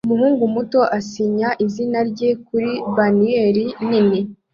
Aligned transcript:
Umuhungu 0.07 0.43
muto 0.55 0.79
asinya 0.97 1.49
izina 1.65 1.99
rye 2.09 2.29
kuri 2.45 2.71
banneri 2.95 3.65
nini 3.87 4.19